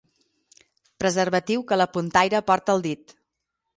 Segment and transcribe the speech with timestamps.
[1.03, 3.15] Preservatiu que la puntaire porta al dit.